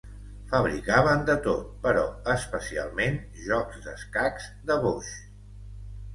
Fabricaven 0.51 1.19
de 1.27 1.35
tot, 1.47 1.67
però 1.83 2.05
especialment 2.37 3.21
jocs 3.51 3.79
d'escacs 3.85 4.49
de 4.73 4.81
boix. 4.89 5.13